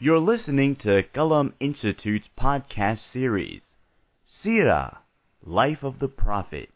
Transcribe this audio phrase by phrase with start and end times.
[0.00, 3.62] You're listening to Qalam Institute's podcast series,
[4.30, 4.98] Sirah,
[5.44, 6.68] Life of the Prophet,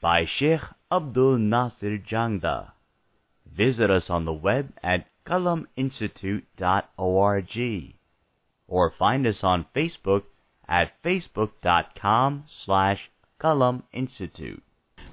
[0.00, 2.70] by Sheikh Abdul Nasir Jangda.
[3.44, 7.94] Visit us on the web at qalaminstitute.org
[8.68, 10.22] or find us on Facebook
[10.66, 14.62] at facebook.com slash Qalam Institute.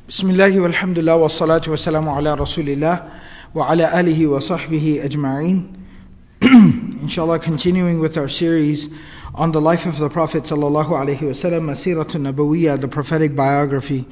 [0.07, 3.11] Bismillah walhamdulillah wa salatu wa salamu ala rasulillah
[3.53, 5.82] wa ala alihi wa sahbihi ajma'in.
[7.01, 8.89] Inshallah, continuing with our series
[9.33, 14.05] on the life of the Prophet sallallahu alaihi wasallam, Masiratun Nabawiyya, the prophetic biography.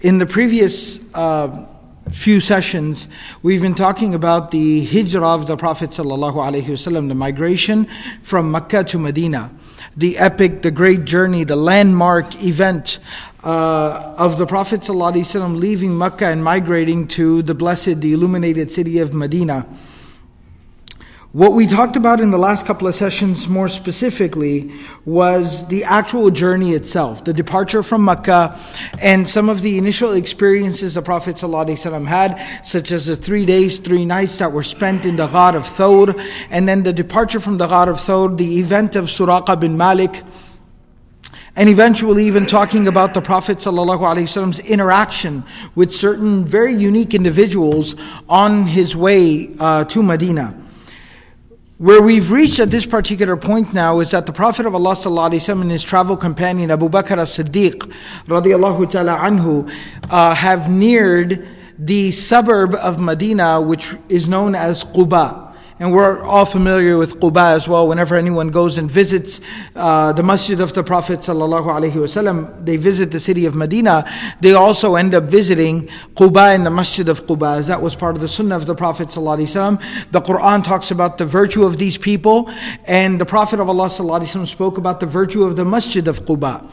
[0.00, 1.66] In the previous uh,
[2.12, 3.08] few sessions,
[3.42, 7.88] we've been talking about the hijrah of the Prophet sallallahu alaihi wasallam, the migration
[8.22, 9.50] from Mecca to Medina,
[9.96, 13.00] the epic, the great journey, the landmark event
[13.42, 19.00] uh, of the Prophet wasallam leaving Mecca and migrating to the blessed, the illuminated city
[19.00, 19.66] of Medina.
[21.36, 24.72] What we talked about in the last couple of sessions more specifically
[25.04, 28.58] was the actual journey itself, the departure from Mecca,
[29.02, 33.76] and some of the initial experiences the Prophet ﷺ had, such as the three days,
[33.76, 37.58] three nights that were spent in the Ghar of Thawr, and then the departure from
[37.58, 40.22] the Ghar of Thawr, the event of Suraqa bin Malik,
[41.54, 45.44] and eventually even talking about the Prophet ﷺ's interaction
[45.74, 47.94] with certain very unique individuals
[48.26, 50.62] on his way uh, to Medina.
[51.77, 55.61] Where we've reached at this particular point now is that the Prophet of Allah وسلم,
[55.61, 57.91] and his travel companion Abu Bakr as-Siddiq
[58.27, 59.67] radiallahu ta'ala anhu
[60.11, 61.47] uh, have neared
[61.79, 65.44] the suburb of Medina which is known as Quba.
[65.78, 67.86] And we're all familiar with Quba as well.
[67.86, 69.42] Whenever anyone goes and visits
[69.74, 74.10] uh, the masjid of the Prophet wasallam, they visit the city of Medina.
[74.40, 78.16] They also end up visiting Quba in the masjid of Quba, as that was part
[78.16, 79.78] of the sunnah of the Prophet wasallam.
[80.12, 82.50] The Quran talks about the virtue of these people,
[82.86, 86.64] and the Prophet of Allah wasallam spoke about the virtue of the masjid of Quba.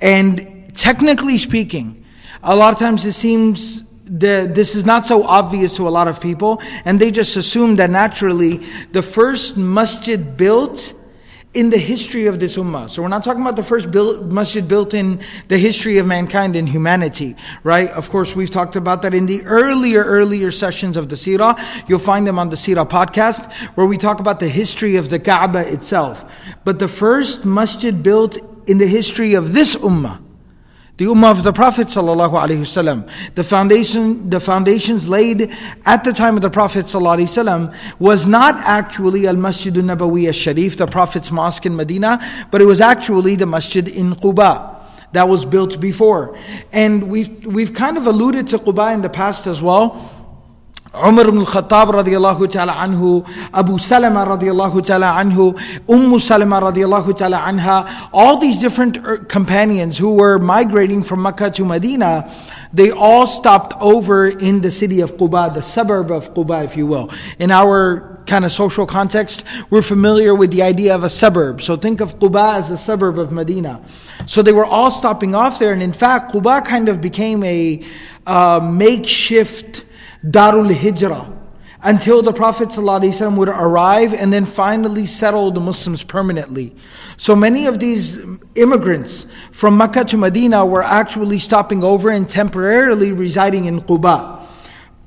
[0.00, 2.04] And technically speaking,
[2.42, 6.08] a lot of times it seems the, this is not so obvious to a lot
[6.08, 8.58] of people, and they just assume that naturally
[8.90, 10.94] the first masjid built
[11.52, 12.88] in the history of this ummah.
[12.88, 16.54] So we're not talking about the first built, masjid built in the history of mankind
[16.54, 17.34] and humanity,
[17.64, 17.88] right?
[17.90, 21.58] Of course, we've talked about that in the earlier, earlier sessions of the Sirah.
[21.88, 25.18] You'll find them on the Sirah podcast, where we talk about the history of the
[25.18, 26.24] Kaaba itself.
[26.64, 28.38] But the first masjid built
[28.68, 30.22] in the history of this ummah,
[31.00, 33.34] the Ummah of the Prophet ﷺ.
[33.34, 35.50] The foundation, the foundations laid
[35.86, 40.34] at the time of the Prophet ﷺ was not actually Al Masjid al Nabawi al
[40.34, 44.78] Sharif, the Prophet's mosque in Medina, but it was actually the Masjid in Quba
[45.12, 46.36] that was built before.
[46.70, 50.19] And we've, we've kind of alluded to Quba in the past as well.
[50.92, 53.24] Umar ibn al-Khattab radiallahu ta'ala anhu,
[53.54, 55.54] Abu Salama radiallahu ta'ala anhu,
[55.88, 61.48] Umm Salama radiallahu ta'ala anha, all these different er, companions who were migrating from Mecca
[61.52, 62.28] to Medina,
[62.72, 66.88] they all stopped over in the city of Quba, the suburb of Quba, if you
[66.88, 67.08] will.
[67.38, 71.62] In our kind of social context, we're familiar with the idea of a suburb.
[71.62, 73.80] So think of Quba as a suburb of Medina.
[74.26, 77.84] So they were all stopping off there, and in fact, Quba kind of became a
[78.26, 79.84] uh, makeshift
[80.24, 81.36] Darul Hijrah
[81.82, 86.76] until the Prophet ﷺ would arrive and then finally settle the Muslims permanently.
[87.16, 88.18] So many of these
[88.54, 94.39] immigrants from Mecca to Medina were actually stopping over and temporarily residing in Quba.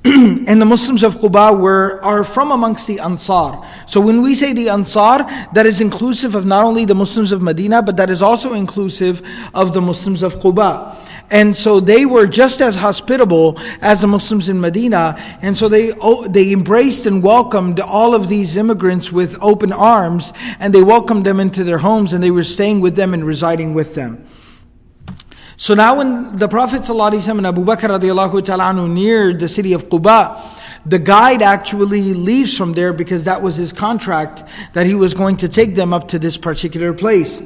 [0.06, 3.66] and the Muslims of Quba were, are from amongst the Ansar.
[3.86, 5.20] So when we say the Ansar,
[5.54, 9.22] that is inclusive of not only the Muslims of Medina, but that is also inclusive
[9.54, 10.98] of the Muslims of Quba.
[11.32, 15.16] And so they were just as hospitable as the Muslims in Medina.
[15.42, 15.92] And so they,
[16.28, 21.40] they embraced and welcomed all of these immigrants with open arms, and they welcomed them
[21.40, 24.26] into their homes, and they were staying with them and residing with them.
[25.56, 29.88] So now when the Prophet ﷺ and Abu Bakr radiallahu ta'ala neared the city of
[29.88, 30.42] Quba,
[30.86, 34.44] the guide actually leaves from there because that was his contract
[34.74, 37.42] that he was going to take them up to this particular place.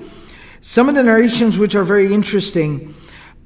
[0.61, 2.95] Some of the narrations which are very interesting,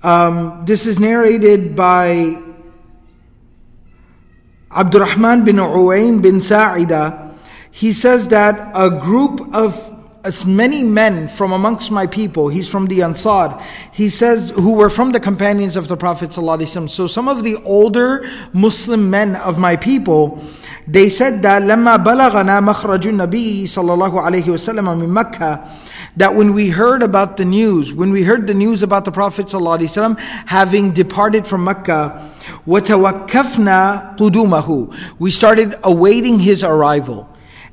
[0.04, 2.42] um, this is narrated by
[4.72, 7.36] Abdurrahman bin Uwaym bin Sa'ida.
[7.72, 9.91] He says that a group of
[10.27, 13.63] as many men from amongst my people, he's from the Ansar,
[13.93, 16.91] he says, who were from the companions of the Prophet ﷺ.
[16.91, 20.43] So some of the older Muslim men of my people,
[20.89, 25.69] they said that لما بلغنا مخرج النبي صلى الله عليه وسلم من مكة
[26.17, 29.47] that when we heard about the news, when we heard the news about the Prophet
[29.47, 32.33] ﷺ having departed from Mecca,
[32.67, 37.29] وَتَوَكَّفْنَا قُدُومَهُ We started awaiting his arrival.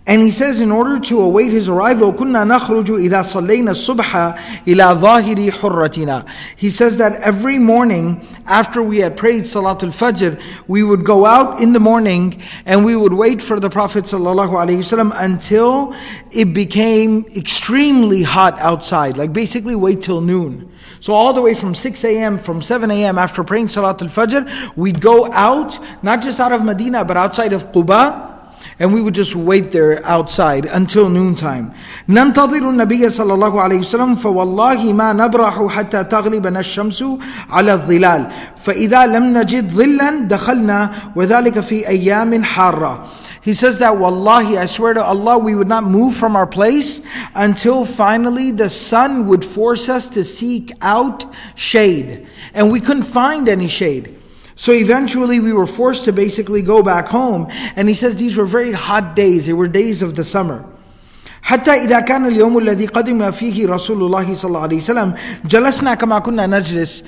[0.08, 4.36] And he says, in order to await his arrival, كنا نخرج إذا صلينا الصبح
[4.68, 6.26] إلى ظاهر حرتنا.
[6.58, 11.62] He says that every morning after we had prayed Salatul Fajr, we would go out
[11.62, 15.96] in the morning and we would wait for the Prophet ﷺ until
[16.32, 19.18] it became extremely hot outside.
[19.18, 20.70] Like basically wait till noon.
[21.00, 23.18] So all the way from 6 a.m., from 7 a.m.
[23.18, 27.72] after praying Salatul Fajr, we'd go out, not just out of Medina, but outside of
[27.72, 28.32] Quba,
[28.80, 31.74] and we would just wait there outside until noontime.
[32.10, 37.04] ننتظر النبي صلى الله عليه وسلم فوالله ما نبرح حتى تغلبنا الشمس
[37.50, 38.28] على الظلال
[38.58, 43.04] فإذا لم نجد ظلا دخلنا وذلك في أيام حارة
[43.44, 47.02] he says that, Wallahi, I swear to Allah, we would not move from our place
[47.36, 52.26] until finally the sun would force us to seek out shade.
[52.54, 54.17] And we couldn't find any shade.
[54.58, 57.48] So eventually we were forced to basically go back home.
[57.76, 59.46] And he says these were very hot days.
[59.46, 60.66] They were days of the summer.
[61.44, 65.14] حتى إذا كان اليوم الذي قدم فيه رسول الله صلى الله عليه وسلم
[65.46, 67.04] جلسنا كما كنا نجلس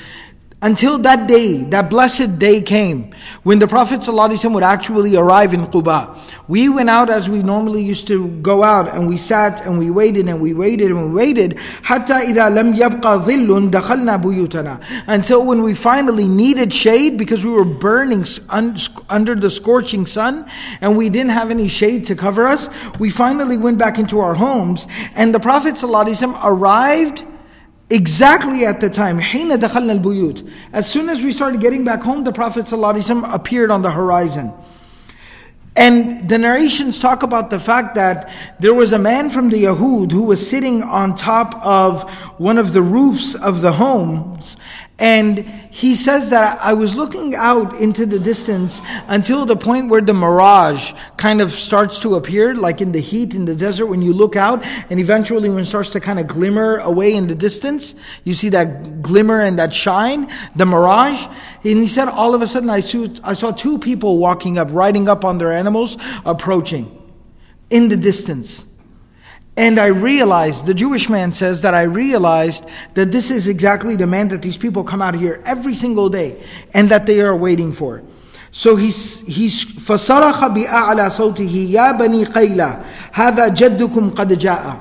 [0.62, 3.13] until that day, that blessed day came,
[3.44, 6.18] when the Prophet ﷺ would actually arrive in Quba.
[6.48, 9.92] We went out as we normally used to go out, and we sat and we
[9.92, 11.60] waited and we waited and we waited.
[11.84, 15.06] حتى إذا لم يبقى ظل دخلنا بيوتنا.
[15.07, 20.50] Until when we finally needed shade because we were burning under the scorching sun,
[20.81, 24.34] and we didn't have any shade to cover us, we finally went back into our
[24.34, 27.24] homes, and the Prophet ﷺ arrived
[27.93, 29.19] Exactly at the time,
[30.73, 34.53] as soon as we started getting back home, the Prophet ﷺ appeared on the horizon.
[35.75, 40.13] And the narrations talk about the fact that there was a man from the Yahud
[40.13, 42.09] who was sitting on top of
[42.39, 44.57] one of the roofs of the homes,
[45.00, 45.38] and
[45.70, 50.12] he says that I was looking out into the distance until the point where the
[50.12, 54.12] mirage kind of starts to appear, like in the heat in the desert when you
[54.12, 57.94] look out, and eventually when it starts to kind of glimmer away in the distance,
[58.25, 61.26] you see that glimmer and that shine, the mirage.
[61.64, 64.69] And he said, all of a sudden I saw, I saw two people walking up,
[64.70, 65.96] riding up on their animals,
[66.26, 66.94] approaching
[67.70, 68.67] in the distance.
[69.60, 74.07] And I realized, the Jewish man says that I realized that this is exactly the
[74.07, 76.44] man that these people come out here every single day
[76.74, 78.04] and that they are waiting for.
[78.52, 82.81] So he's, he's فصرخ بأعلى صوته يا بني قيلة
[83.12, 84.80] هذا جدكم قد جاء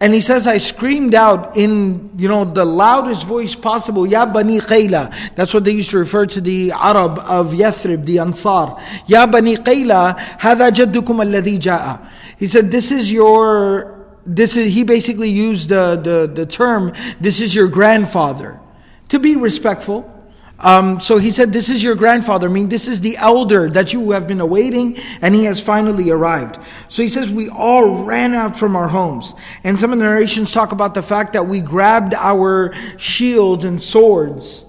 [0.00, 4.58] and he says, I screamed out in, you know, the loudest voice possible, Ya Bani
[4.58, 5.34] Qayla.
[5.34, 8.78] That's what they used to refer to the Arab of Yathrib, the Ansar.
[9.06, 12.06] Ya Bani Qayla, هذا جدكم الذي جاء.
[12.38, 17.40] He said, this is your, this is, he basically used the, the, the term, this
[17.40, 18.60] is your grandfather.
[19.08, 20.10] To be respectful.
[20.60, 22.48] Um, so he said, This is your grandfather.
[22.48, 26.10] I mean, this is the elder that you have been awaiting, and he has finally
[26.10, 26.58] arrived.
[26.88, 29.34] So he says, We all ran out from our homes.
[29.62, 33.82] And some of the narrations talk about the fact that we grabbed our shields and
[33.82, 34.64] swords.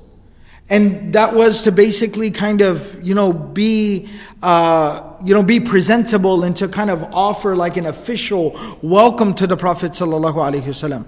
[0.68, 4.10] And that was to basically kind of, you know, be,
[4.42, 9.46] uh, you know, be presentable and to kind of offer like an official welcome to
[9.46, 11.06] the Prophet sallallahu alaihi wasallam.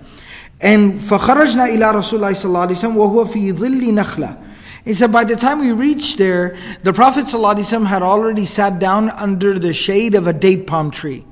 [0.62, 4.38] And فخرجنا إلى رسول الله صلى الله عليه وسلم وهو في ظل نخلة.
[4.85, 9.09] He said, by the time we reached there, the Prophet ﷺ had already sat down
[9.12, 11.25] under the shade of a date palm tree.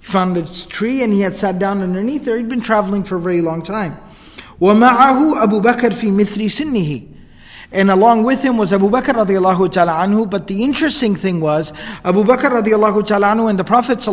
[0.00, 2.36] He found a tree and he had sat down underneath there.
[2.36, 3.96] He'd been traveling for a very long time.
[4.60, 7.08] وَمَعَهُ أَبُو بَكْرٍ فِي مِثْلِ سِنِّهِ
[7.75, 10.29] and along with him was Abu Bakr radiallahu ta'ala anhu.
[10.29, 11.73] But the interesting thing was,
[12.05, 14.05] Abu Bakr radiallahu ta'ala anhu and the Prophet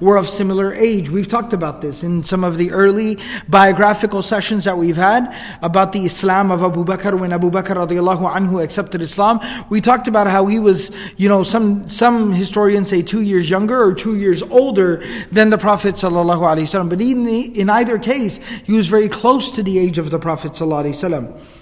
[0.00, 1.10] were of similar age.
[1.10, 5.92] We've talked about this in some of the early biographical sessions that we've had about
[5.92, 9.40] the Islam of Abu Bakr when Abu Bakr radiallahu anhu accepted Islam.
[9.68, 13.84] We talked about how he was, you know, some, some historians say two years younger
[13.84, 18.38] or two years older than the Prophet sallallahu alayhi wasam But in, in either case,
[18.64, 21.61] he was very close to the age of the Prophet sallallahu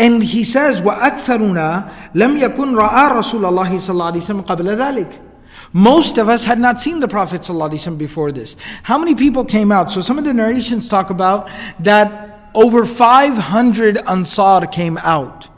[0.00, 5.22] and he says, وَأَكْثَرُنَا لَمْ يَكُنْ رَآ رَسُولَ اللَّهِ صلى الله عليه وسلم قبل ذلك.
[5.72, 8.56] Most of us had not seen the Prophet ﷺ before this.
[8.82, 9.90] How many people came out?
[9.90, 15.48] So some of the narrations talk about that over 500 Ansar came out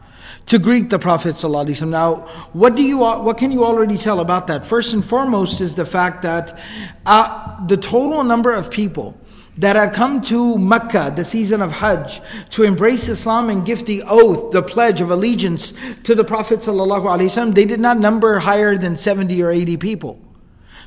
[0.47, 1.89] to greet the Prophet ﷺ.
[1.89, 4.67] Now, what do you what can you already tell about that?
[4.67, 6.59] First and foremost is the fact that
[7.07, 9.17] uh, the total number of people
[9.58, 14.04] that had come to Mecca, the season of Hajj, to embrace Islam and give the
[14.08, 18.98] oath, the pledge of allegiance to the Prophet ﷺ, they did not number higher than
[18.98, 20.20] 70 or 80 people.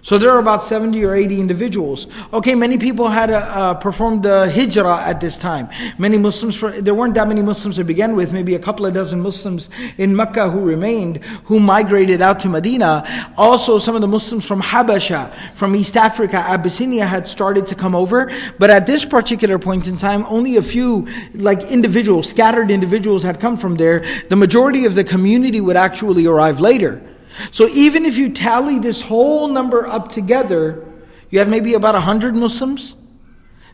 [0.07, 2.07] So there are about 70 or 80 individuals.
[2.33, 5.69] Okay, many people had uh, uh, performed the hijrah at this time.
[5.99, 8.95] Many Muslims, for, there weren't that many Muslims to begin with, maybe a couple of
[8.95, 13.05] dozen Muslims in Mecca who remained, who migrated out to Medina.
[13.37, 17.97] Also, some of the Muslims from Habasha, from East Africa, Abyssinia had started to come
[17.97, 18.31] over.
[18.61, 23.41] But at this particular point in time, only a few, like individuals, scattered individuals had
[23.41, 24.05] come from there.
[24.29, 27.03] The majority of the community would actually arrive later.
[27.51, 30.87] So even if you tally this whole number up together,
[31.31, 32.97] you have maybe about 100 Muslims.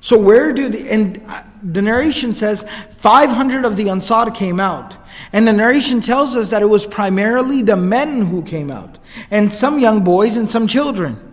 [0.00, 2.64] So where do the, and uh, the narration says
[2.98, 4.96] 500 of the Ansar came out.
[5.32, 8.98] And the narration tells us that it was primarily the men who came out.
[9.30, 11.32] And some young boys and some children.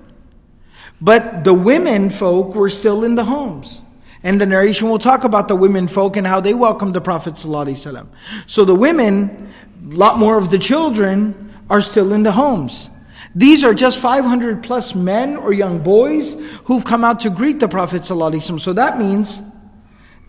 [1.01, 3.81] But the women folk were still in the homes.
[4.21, 7.37] And the narration will talk about the women folk and how they welcomed the Prophet.
[7.39, 9.51] So the women,
[9.91, 12.89] a lot more of the children, are still in the homes.
[13.35, 16.33] These are just 500 plus men or young boys
[16.65, 18.05] who've come out to greet the Prophet.
[18.05, 19.41] So that means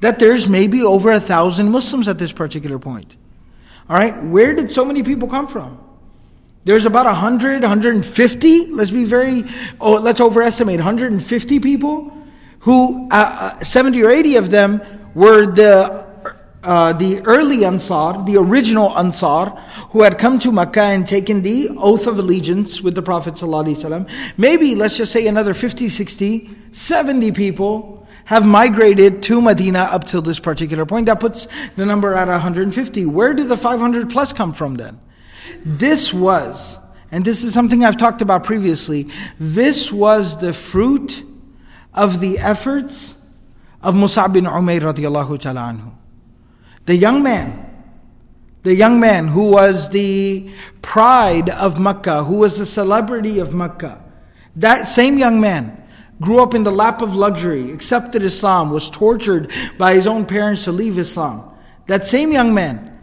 [0.00, 3.16] that there's maybe over a thousand Muslims at this particular point.
[3.88, 5.78] All right, where did so many people come from?
[6.64, 8.66] There's about 100, 150.
[8.66, 9.44] Let's be very,
[9.80, 12.16] oh, let's overestimate 150 people
[12.60, 14.82] who, uh, uh, 70 or 80 of them
[15.14, 16.09] were the
[16.62, 19.50] uh, the early Ansar, the original Ansar,
[19.90, 24.08] who had come to Mecca and taken the oath of allegiance with the Prophet ﷺ.
[24.36, 30.22] Maybe, let's just say another 50, 60, 70 people have migrated to Medina up till
[30.22, 31.06] this particular point.
[31.06, 33.06] That puts the number at 150.
[33.06, 35.00] Where did the 500 plus come from then?
[35.64, 36.78] This was,
[37.10, 41.24] and this is something I've talked about previously, this was the fruit
[41.94, 43.16] of the efforts
[43.82, 45.92] of Mus'ab bin Umayr radiallahu ta'ala anhu.
[46.90, 47.70] The young man,
[48.64, 50.50] the young man who was the
[50.82, 54.02] pride of Mecca, who was the celebrity of Mecca,
[54.56, 55.86] that same young man
[56.20, 60.64] grew up in the lap of luxury, accepted Islam, was tortured by his own parents
[60.64, 61.48] to leave Islam.
[61.86, 62.98] That same young man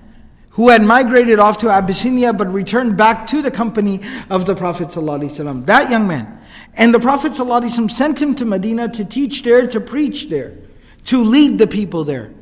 [0.51, 4.89] who had migrated off to Abyssinia but returned back to the company of the Prophet
[4.89, 5.65] ﷺ.
[5.65, 6.41] That young man.
[6.73, 10.57] And the Prophet ﷺ sent him to Medina to teach there, to preach there,
[11.05, 12.33] to lead the people there.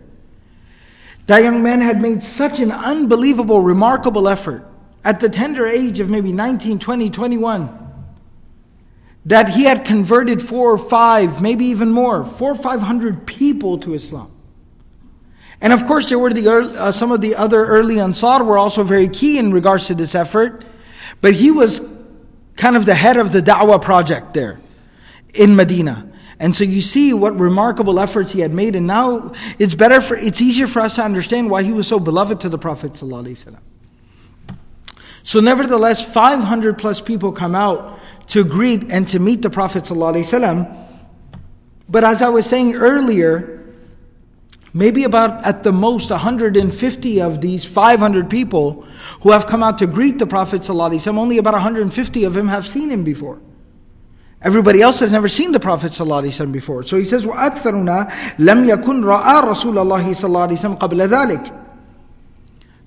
[1.28, 4.68] That young man had made such an unbelievable, remarkable effort
[5.04, 7.86] at the tender age of maybe 19, 20, 21
[9.26, 13.80] that he had converted four or five, maybe even more, four or five hundred people
[13.80, 14.32] to Islam.
[15.62, 18.58] And of course, there were the early, uh, some of the other early Ansar were
[18.58, 20.64] also very key in regards to this effort,
[21.22, 21.82] but he was
[22.56, 24.60] kind of the head of the da'wah project there
[25.34, 26.12] in Medina.
[26.40, 30.18] And so you see what remarkable efforts he had made, and now it's better for
[30.18, 32.98] it's easier for us to understand why he was so beloved to the Prophet.
[35.24, 39.90] So nevertheless, 500 plus people come out to greet and to meet the Prophet.
[41.88, 43.64] But as I was saying earlier,
[44.74, 48.82] maybe about at the most 150 of these 500 people
[49.22, 52.90] who have come out to greet the Prophet, only about 150 of them have seen
[52.90, 53.40] him before.
[54.45, 56.83] Everybody else has never seen the Prophet ﷺ before.
[56.83, 61.57] So he says, وَأَكْثَرُنَا لَمْ يَكُنْ رَآ رَسُولَ اللَّهِ صلى الله عليه وسلم قبل ذلك.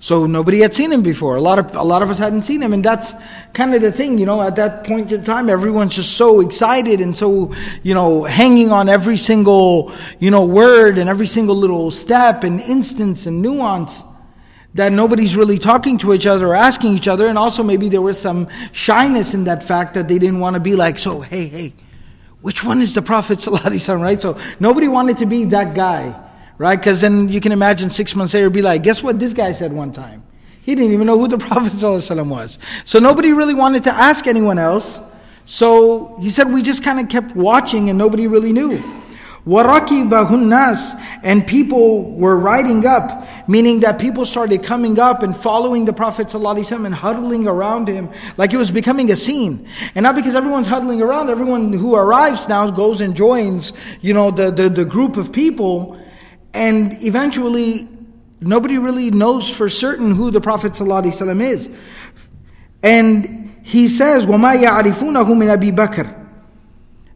[0.00, 1.36] So nobody had seen him before.
[1.36, 3.14] A lot of a lot of us hadn't seen him, and that's
[3.54, 4.42] kind of the thing, you know.
[4.42, 8.90] At that point in time, everyone's just so excited and so, you know, hanging on
[8.90, 14.02] every single, you know, word and every single little step and instance and nuance
[14.75, 17.27] that nobody's really talking to each other or asking each other.
[17.27, 20.59] And also, maybe there was some shyness in that fact that they didn't want to
[20.59, 21.73] be like, so, hey, hey,
[22.41, 23.45] which one is the Prophet?
[23.47, 24.21] right?
[24.21, 26.15] So, nobody wanted to be that guy,
[26.57, 26.77] right?
[26.77, 29.73] Because then you can imagine six months later, be like, guess what this guy said
[29.73, 30.23] one time?
[30.61, 31.81] He didn't even know who the Prophet
[32.29, 32.59] was.
[32.85, 34.99] So, nobody really wanted to ask anyone else.
[35.45, 38.98] So, he said, we just kind of kept watching and nobody really knew.
[39.46, 45.84] وَرَكِبَهُ nas, And people were riding up, meaning that people started coming up and following
[45.84, 49.68] the Prophet ﷺ and huddling around him like it was becoming a scene.
[49.94, 54.30] And not because everyone's huddling around, everyone who arrives now goes and joins, you know,
[54.30, 56.00] the, the, the group of people.
[56.54, 57.86] And eventually,
[58.40, 61.70] nobody really knows for certain who the Prophet ﷺ is.
[62.82, 66.17] And he says, وَمَا يَعْرِفُونَهُ مِنْ أَبِي بَكْرٍ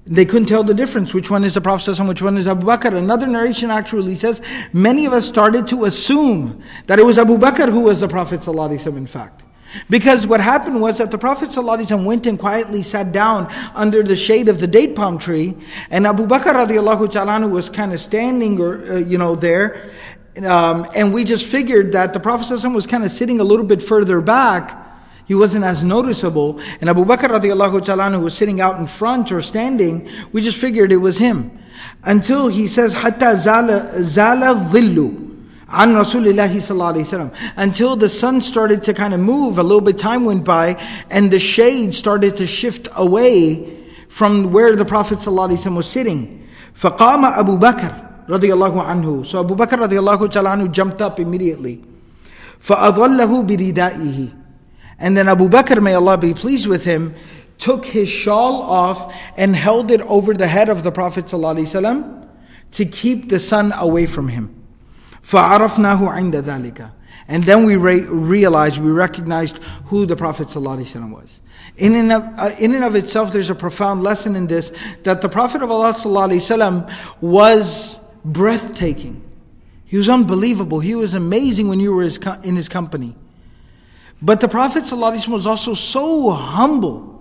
[0.06, 2.66] they couldn't tell the difference, which one is the Prophet and which one is Abu
[2.66, 2.98] Bakr.
[2.98, 4.42] Another narration actually says,
[4.74, 8.46] many of us started to assume that it was Abu Bakr who was the Prophet
[8.48, 9.44] in fact.
[9.90, 11.56] Because what happened was that the Prophet
[12.04, 15.56] went and quietly sat down under the shade of the date palm tree,
[15.90, 19.92] and Abu Bakr radiallahu ta'ala was kind of standing or, uh, you know, there.
[20.46, 23.82] Um, and we just figured that the Prophet was kind of sitting a little bit
[23.82, 24.83] further back,
[25.27, 26.59] He wasn't as noticeable.
[26.81, 30.09] And Abu Bakr radiallahu ta'ala was sitting out in front or standing.
[30.33, 31.51] We just figured it was him.
[32.03, 35.29] Until he says, حَتَّى زَالَ, زَالَ الظِّلُّ
[35.69, 39.59] عن رسول الله صلى الله عليه وسلم until the sun started to kind of move
[39.59, 40.75] a little bit time went by
[41.11, 43.77] and the shade started to shift away
[44.09, 47.93] from where the prophet صلى الله عليه وسلم was sitting فقام أبو بكر
[48.31, 51.85] رضي الله عنه so Abu Bakr رضي الله تعالى عنه jumped up immediately
[52.61, 54.29] فأظله بردائه
[55.03, 57.15] and then Abu Bakr may Allah be pleased with him
[57.59, 61.55] took his shawl off and held it over the head of the prophet صلى الله
[61.55, 62.29] عليه وسلم
[62.71, 64.55] to keep the sun away from him
[65.29, 66.91] فَعَرَفْنَاهُ عِنْدَ ذَلِكَ
[67.29, 71.41] And then we re- realized, we recognized who the Prophet ﷺ was.
[71.77, 75.21] In and, of, uh, in and of itself, there's a profound lesson in this that
[75.21, 76.91] the Prophet of Allah ﷺ
[77.21, 79.23] was breathtaking.
[79.85, 80.81] He was unbelievable.
[80.81, 83.15] He was amazing when you were his co- in his company.
[84.24, 87.14] But the Prophet was also so humble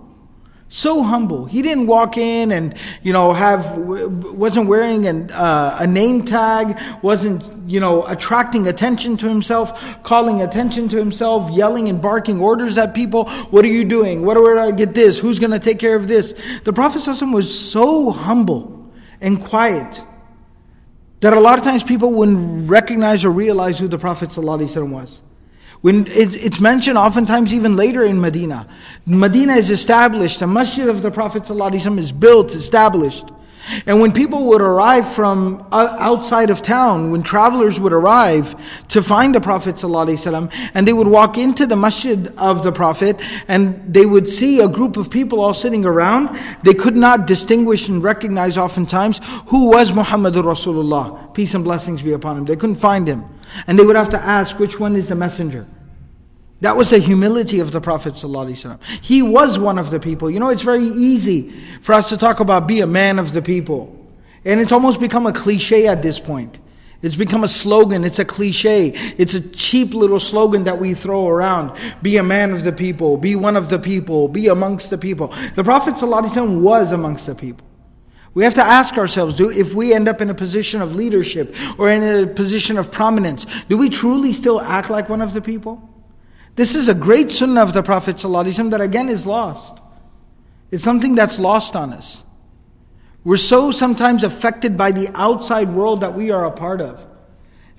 [0.73, 1.45] so humble.
[1.45, 6.79] He didn't walk in and, you know, have, wasn't wearing an, uh, a name tag,
[7.03, 12.79] wasn't, you know, attracting attention to himself, calling attention to himself, yelling and barking orders
[12.79, 13.29] at people.
[13.51, 14.25] What are you doing?
[14.25, 15.19] What do I get this?
[15.19, 16.33] Who's going to take care of this?
[16.63, 18.91] The Prophet was so humble
[19.21, 20.03] and quiet
[21.19, 25.21] that a lot of times people wouldn't recognize or realize who the Prophet was.
[25.83, 28.65] When it's mentioned oftentimes even later in Medina.
[29.05, 33.25] Medina is established, the masjid of the Prophet ﷺ is built, established.
[33.85, 38.55] And when people would arrive from outside of town, when travelers would arrive
[38.89, 43.21] to find the Prophet ﷺ, and they would walk into the masjid of the Prophet,
[43.47, 47.87] and they would see a group of people all sitting around, they could not distinguish
[47.87, 51.33] and recognize oftentimes who was Muhammadur Rasulullah.
[51.33, 52.45] Peace and blessings be upon him.
[52.45, 53.23] They couldn't find him.
[53.67, 55.65] And they would have to ask, which one is the messenger?
[56.63, 58.81] That was the humility of the Prophet ﷺ.
[59.01, 60.31] He was one of the people.
[60.31, 61.51] You know, it's very easy
[61.81, 63.93] for us to talk about be a man of the people.
[64.45, 66.57] And it's almost become a cliche at this point.
[67.01, 68.93] It's become a slogan, it's a cliche.
[69.17, 71.77] It's a cheap little slogan that we throw around.
[72.01, 75.33] Be a man of the people, be one of the people, be amongst the people.
[75.55, 77.67] The Prophet ﷺ was amongst the people.
[78.35, 81.57] We have to ask ourselves, do, if we end up in a position of leadership
[81.77, 85.41] or in a position of prominence, do we truly still act like one of the
[85.41, 85.89] people?
[86.55, 89.79] This is a great sunnah of the Prophet ﷺ that again is lost.
[90.71, 92.23] It's something that's lost on us.
[93.23, 97.05] We're so sometimes affected by the outside world that we are a part of.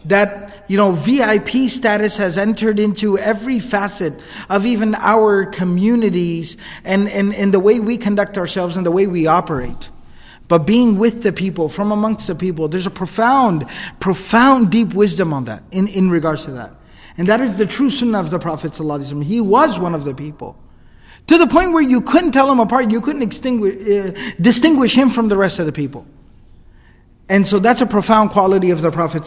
[0.07, 4.15] That, you know, VIP status has entered into every facet
[4.51, 9.07] of even our communities and, and, and the way we conduct ourselves and the way
[9.07, 9.91] we operate.
[10.47, 13.67] But being with the people, from amongst the people, there's a profound,
[13.99, 16.75] profound, deep wisdom on that, in, in regards to that.
[17.17, 18.77] And that is the true sunnah of the Prophet.
[18.77, 20.57] He was one of the people.
[21.29, 25.29] To the point where you couldn't tell him apart, you couldn't uh, distinguish him from
[25.29, 26.07] the rest of the people.
[27.29, 29.27] And so that's a profound quality of the Prophet.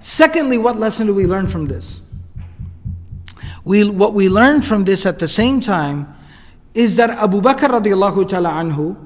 [0.00, 2.00] Secondly, what lesson do we learn from this?
[3.64, 6.16] We, what we learn from this at the same time
[6.74, 8.96] is that Abu Bakr radiallahu ta'ala anhu,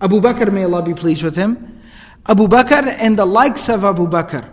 [0.00, 1.80] Abu Bakr may Allah be pleased with him,
[2.26, 4.50] Abu Bakr and the likes of Abu Bakr,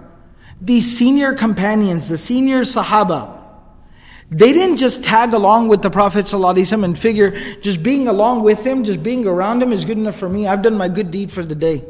[0.59, 3.37] these senior companions, the senior Sahaba,
[4.29, 8.65] they didn't just tag along with the Prophet ﷺ and figure just being along with
[8.65, 10.47] him, just being around him is good enough for me.
[10.47, 11.85] I've done my good deed for the day.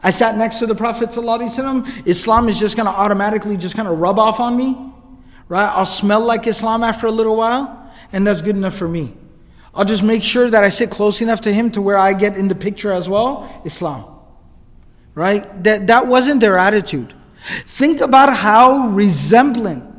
[0.00, 2.06] I sat next to the Prophet ﷺ.
[2.06, 4.76] Islam is just going to automatically just kind of rub off on me,
[5.48, 5.66] right?
[5.66, 9.14] I'll smell like Islam after a little while, and that's good enough for me.
[9.74, 12.36] I'll just make sure that I sit close enough to him to where I get
[12.36, 13.50] in the picture as well.
[13.64, 14.13] Islam.
[15.14, 15.62] Right?
[15.64, 17.14] That, that wasn't their attitude.
[17.66, 19.90] Think about how resembling,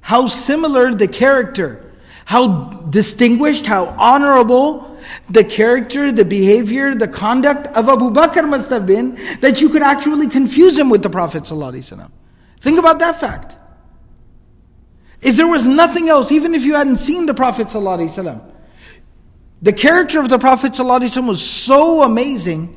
[0.00, 1.90] how similar the character,
[2.24, 8.86] how distinguished, how honorable the character, the behavior, the conduct of Abu Bakr must have
[8.86, 11.46] been that you could actually confuse him with the Prophet.
[11.46, 13.56] Think about that fact.
[15.22, 17.68] If there was nothing else, even if you hadn't seen the Prophet,
[19.62, 22.76] the character of the Prophet was so amazing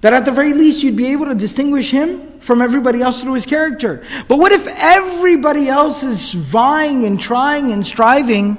[0.00, 3.34] that at the very least you'd be able to distinguish him from everybody else through
[3.34, 4.04] his character.
[4.28, 8.56] But what if everybody else is vying and trying and striving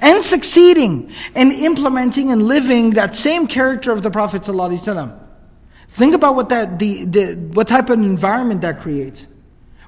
[0.00, 5.26] and succeeding and implementing and living that same character of the Prophet ﷺ?
[5.88, 9.26] Think about what that the, the what type of environment that creates.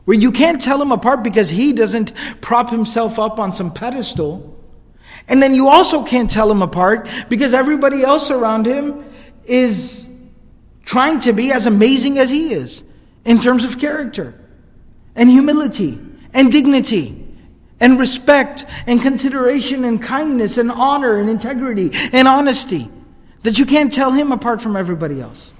[0.05, 4.59] Where you can't tell him apart because he doesn't prop himself up on some pedestal.
[5.29, 9.05] And then you also can't tell him apart because everybody else around him
[9.45, 10.05] is
[10.85, 12.83] trying to be as amazing as he is
[13.25, 14.35] in terms of character
[15.15, 15.99] and humility
[16.33, 17.17] and dignity
[17.81, 22.89] and respect and consideration and kindness and honor and integrity and honesty
[23.43, 25.53] that you can't tell him apart from everybody else.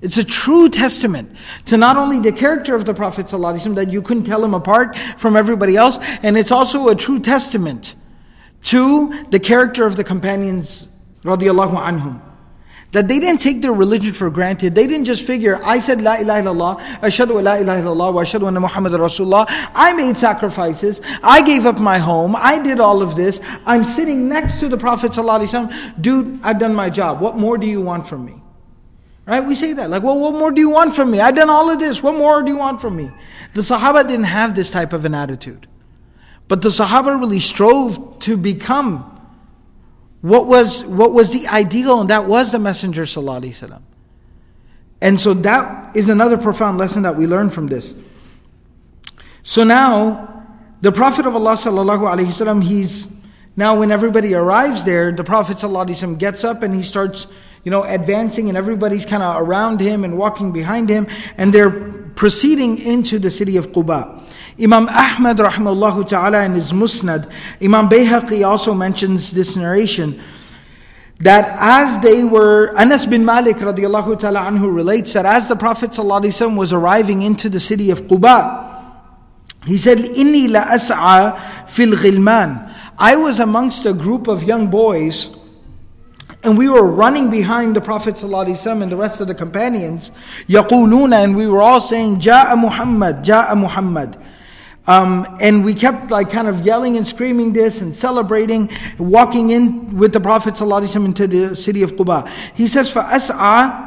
[0.00, 1.36] It's a true testament
[1.66, 5.36] to not only the character of the Prophet that you couldn't tell him apart from
[5.36, 7.96] everybody else, and it's also a true testament
[8.62, 10.88] to the character of the companions
[11.22, 12.22] radiallahu anhum.
[12.92, 14.74] That they didn't take their religion for granted.
[14.74, 18.48] They didn't just figure, I said La ilaha illallah, ashadu la ilaha illallah, wa ashadu
[18.48, 19.44] anna Muhammad Rasulullah.
[19.74, 21.00] I made sacrifices.
[21.22, 22.34] I gave up my home.
[22.36, 23.40] I did all of this.
[23.64, 26.02] I'm sitting next to the Prophet ﷺ.
[26.02, 27.20] Dude, I've done my job.
[27.20, 28.42] What more do you want from me?
[29.24, 29.44] Right?
[29.44, 29.90] We say that.
[29.90, 31.20] Like, well, what more do you want from me?
[31.20, 32.02] I've done all of this.
[32.02, 33.12] What more do you want from me?
[33.54, 35.68] The Sahaba didn't have this type of an attitude.
[36.48, 39.19] But the Sahaba really strove to become
[40.21, 43.03] what was, what was the ideal, and that was the Messenger.
[43.03, 43.81] ﷺ.
[45.01, 47.93] And so that is another profound lesson that we learn from this.
[49.43, 50.47] So now,
[50.81, 53.07] the Prophet of Allah, وسلم, he's
[53.55, 57.27] now when everybody arrives there, the Prophet ﷺ gets up and he starts,
[57.63, 61.07] you know, advancing, and everybody's kind of around him and walking behind him,
[61.37, 64.23] and they're proceeding into the city of Quba.
[64.61, 70.21] Imam Ahmad rahimahullah ta'ala in his Musnad, Imam Bayhaqi also mentions this narration
[71.19, 75.97] that as they were, Anas bin Malik radiallahu ta'ala anhu relates that as the Prophet
[75.97, 78.63] was arriving into the city of Quba,
[79.65, 82.73] he said, Inni la as'a fil ghilman.
[82.97, 85.35] I was amongst a group of young boys
[86.45, 90.11] and we were running behind the Prophet ﷺ and the rest of the companions,
[90.47, 94.15] يقولون, and we were all saying, جاء Muhammad, جاء Muhammad.
[94.87, 99.97] Um, and we kept like kind of yelling and screaming this and celebrating, walking in
[99.97, 102.27] with the Prophet ﷺ into the city of Quba.
[102.53, 103.83] He says, فَأَسْعَى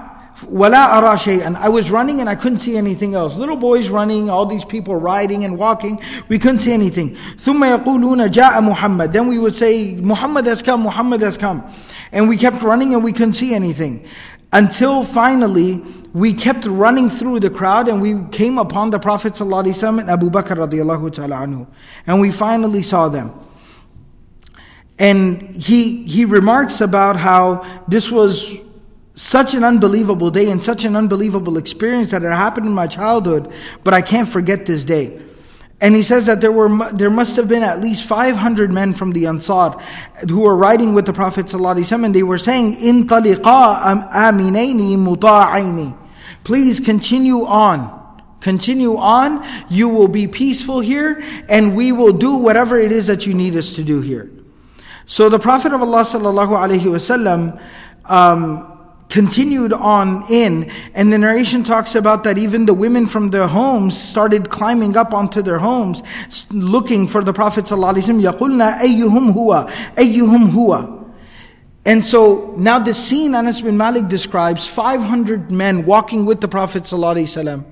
[0.46, 3.37] وَلَا أَرَى شَيْئًا I was running and I couldn't see anything else.
[3.37, 7.14] Little boys running, all these people riding and walking, we couldn't see anything.
[7.14, 9.12] ثُمَّ يَقُولُونَ جَاءَ Muhammad.
[9.12, 11.64] Then we would say, Muhammad has come, Muhammad has come.
[12.11, 14.05] And we kept running and we couldn't see anything.
[14.53, 15.83] Until finally,
[16.13, 20.30] we kept running through the crowd and we came upon the Prophet ﷺ and Abu
[20.30, 21.67] Bakr radiallahu ta'ala anhu.
[22.06, 23.34] And we finally saw them.
[24.99, 28.54] And he, he remarks about how this was
[29.15, 33.52] such an unbelievable day and such an unbelievable experience that had happened in my childhood,
[33.84, 35.19] but I can't forget this day.
[35.82, 39.12] And he says that there were there must have been at least 500 men from
[39.12, 39.71] the Ansar
[40.30, 46.03] who were riding with the Prophet ﷺ and they were saying, In taliqa aminaini muta'aini.
[46.44, 47.96] Please continue on.
[48.40, 49.44] Continue on.
[49.68, 53.57] You will be peaceful here and we will do whatever it is that you need
[53.57, 54.31] us to do here.
[55.07, 57.61] So the Prophet of Allah sallallahu alaihi wasallam
[58.05, 63.46] um, continued on in, and the narration talks about that even the women from their
[63.46, 66.03] homes started climbing up onto their homes,
[66.51, 68.20] looking for the Prophet ﷺ.
[68.20, 70.98] يَقُلْنَا أَيُّهُمْ هُوَ أَيُّهُمْ هُوَ
[71.85, 76.83] and so now the scene Anas bin Malik describes 500 men walking with the Prophet
[76.85, 77.64] ﷺ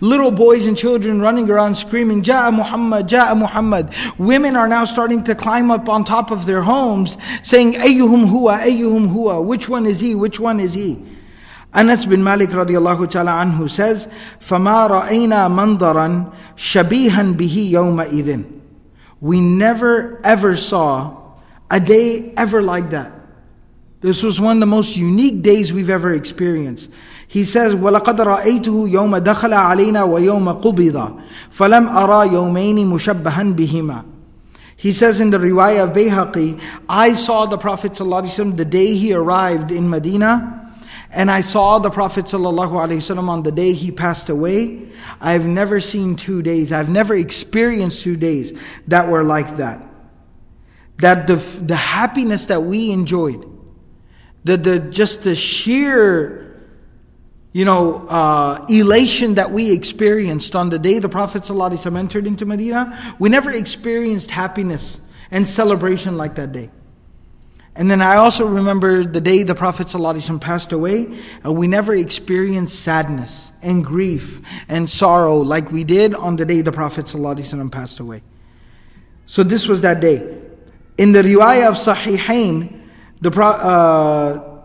[0.00, 3.94] Little boys and children running around screaming, Ja'a Muhammad, Ja'a Muhammad.
[4.18, 8.60] Women are now starting to climb up on top of their homes, saying, Ayyuhum huwa,
[8.60, 9.44] Ayyuhum huwa.
[9.44, 10.14] Which one is he?
[10.14, 11.02] Which one is he?
[11.72, 14.08] Anas bin Malik radiallahu ta'ala anhu says,
[14.40, 18.60] فَمَا رَأَيْنَا مَنْظَرًا شَبِيهًا بِهِ يَوْمَ إِذٍ
[19.20, 21.16] We never ever saw
[21.70, 23.13] a day ever like that.
[24.04, 26.90] This was one of the most unique days we've ever experienced.
[27.28, 34.04] He says, وَلَقَدْ رَأَيْتُهُ يَوْمَ دَخَلَ عَلَيْنَا وَيَوْمَ قُبِضَ فَلَمْ أَرَى يَوْمَيْنِ مُشَبَّهًا بِهِمَا
[34.76, 39.12] He says in the riwayah of Bayhaqi, I saw the Prophet ﷺ the day he
[39.12, 40.72] arrived in Medina,
[41.12, 44.88] and I saw the Prophet ﷺ on the day he passed away.
[45.20, 49.82] I've never seen two days, I've never experienced two days that were like that.
[50.98, 53.53] That the, the happiness that we enjoyed,
[54.44, 56.40] the, the, just the sheer
[57.52, 62.46] you know, uh, elation that we experienced on the day the Prophet ﷺ entered into
[62.46, 66.70] Medina, we never experienced happiness and celebration like that day.
[67.74, 71.94] And then I also remember the day the Prophet ﷺ passed away, and we never
[71.94, 77.72] experienced sadness and grief and sorrow like we did on the day the Prophet ﷺ
[77.72, 78.22] passed away.
[79.26, 80.38] So this was that day.
[80.98, 82.80] In the riwayah of Sahihain,
[83.20, 84.60] the uh,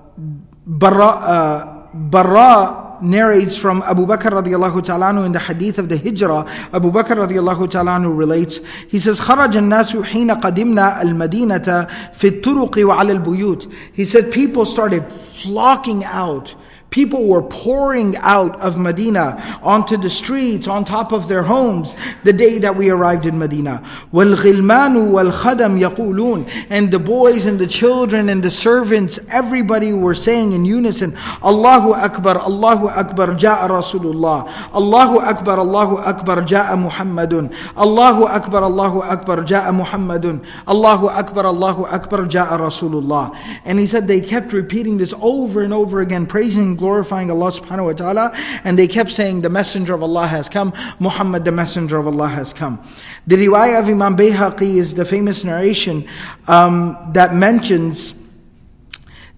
[0.65, 6.45] Barra, uh, Barra narrates from Abu Bakr radiallahu ta'ala in the hadith of the Hijrah.
[6.73, 13.19] Abu Bakr radiallahu ta'ala relates, he says, خرج الناس حين قدمنا المدينة في الطرق وعلى
[13.19, 13.71] البيوت.
[13.93, 16.55] He said people started flocking out
[16.95, 22.31] People were pouring out of Medina onto the streets, on top of their homes, the
[22.31, 23.83] day that we arrived in Medina.
[24.13, 30.53] وَالْغِلْمَانُ وَالْخَدَمْ يَقُولُونَ And the boys and the children and the servants, everybody were saying
[30.53, 34.47] in unison, Allahu Akbar, Allahu Akbar, ja'a Rasulullah.
[34.71, 37.53] Allahu Akbar, Allahu Akbar, ja'a Muhammadun.
[37.75, 40.45] Allahu Akbar, Allahu Akbar, ja'a Muhammadun.
[40.65, 43.35] Allahu Akbar, Allahu Akbar, ja'a Rasulullah.
[43.65, 47.84] And he said they kept repeating this over and over again, praising glorifying Allah subhanahu
[47.84, 48.32] wa ta'ala,
[48.64, 52.28] and they kept saying, The Messenger of Allah has come, Muhammad, the Messenger of Allah
[52.28, 52.82] has come.
[53.26, 56.08] The riwayah of Imam Bayhaqi is the famous narration
[56.48, 58.14] um, that mentions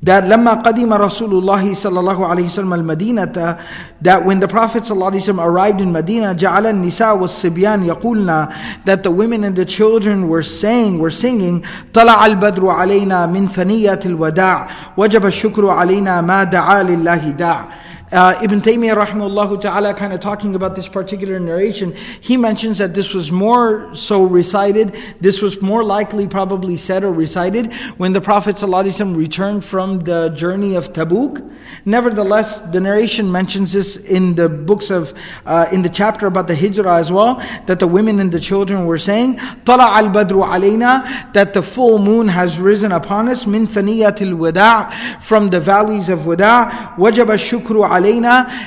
[0.03, 3.57] that لما قدم رسول الله صلى الله عليه وسلم المدينة
[4.01, 8.49] that when the Prophet صلى الله عليه وسلم arrived in Medina جعل النساء والصبيان يقولنا
[8.85, 11.61] that the women and the children were saying were singing
[11.93, 17.69] طلع البدر علينا من ثنية الوداع وجب الشكر علينا ما دعا لله داع
[18.11, 22.93] uh, Ibn Taymiyyah rahimahullah ta'ala kind of talking about this particular narration, he mentions that
[22.93, 28.21] this was more so recited, this was more likely probably said or recited when the
[28.21, 31.43] Prophet ﷺ returned from the journey of Tabuk.
[31.85, 35.13] Nevertheless, the narration mentions this in the books of,
[35.45, 38.85] uh, in the chapter about the Hijrah as well, that the women and the children
[38.85, 44.17] were saying, طَلَعَ الْبَدْرُ عَلَيْنَا That the full moon has risen upon us, مِن ثَنِيَةِ
[44.17, 47.89] الْوَدَاعِ From the valleys of Wada' وَجَبَ الشُّكْرُ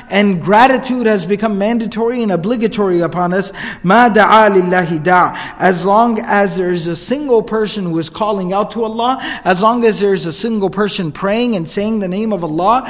[0.10, 3.52] and gratitude has become mandatory and obligatory upon us.
[3.84, 5.34] Ma da'a da.
[5.58, 9.62] As long as there is a single person who is calling out to Allah, as
[9.62, 12.90] long as there is a single person praying and saying the name of Allah,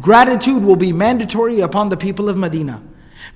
[0.00, 2.82] gratitude will be mandatory upon the people of Medina.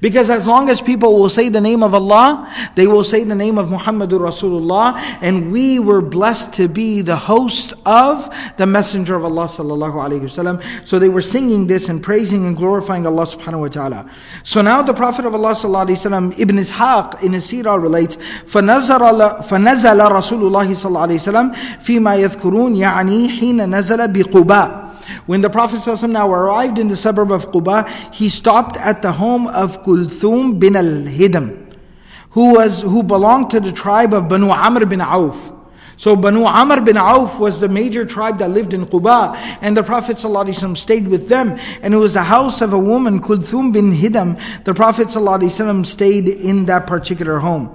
[0.01, 3.35] Because as long as people will say the name of Allah, they will say the
[3.35, 9.15] name of Muhammadur Rasulullah, and we were blessed to be the host of the Messenger
[9.15, 10.61] of Allah sallallahu alaihi wasallam.
[10.87, 14.11] So they were singing this and praising and glorifying Allah subhanahu wa taala.
[14.43, 18.17] So now the Prophet of Allah sallallahu alaihi wasallam, Ibn Ishaq in his seerah relates,
[18.17, 24.88] فنزل فنزل رسول الله صلى الله عليه وسلم فيما يذكرون يعني حين نزل بقباء
[25.25, 29.13] when the Prophet ﷺ now arrived in the suburb of Quba, he stopped at the
[29.13, 31.75] home of Kulthum bin al-Hidam,
[32.31, 35.53] who, was, who belonged to the tribe of Banu Amr bin Auf.
[35.97, 39.83] So Banu Amr bin Auf was the major tribe that lived in Quba, and the
[39.83, 41.57] Prophet ﷺ stayed with them.
[41.81, 44.63] And it was the house of a woman, Kulthum bin Hidam.
[44.65, 47.73] The Prophet ﷺ stayed in that particular home.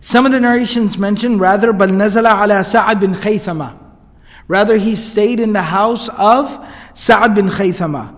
[0.00, 3.83] Some of the narrations mention rather, بل نزل على سعد bin Khaythama.
[4.47, 8.15] Rather, he stayed in the house of Sa'ad bin Khaythama.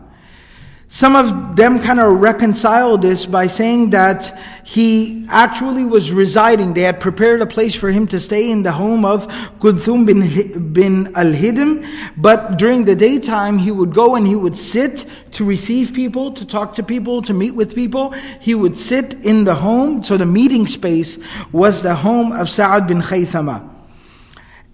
[0.89, 6.73] Some of them kind of reconcile this by saying that he actually was residing.
[6.73, 9.27] They had prepared a place for him to stay in the home of
[9.59, 11.85] Kulthum bin, bin al-Hidim.
[12.15, 16.45] But during the daytime, he would go and he would sit to receive people, to
[16.45, 18.11] talk to people, to meet with people.
[18.39, 20.03] He would sit in the home.
[20.03, 21.19] So the meeting space
[21.51, 23.69] was the home of Sa'ad bin Khaythama.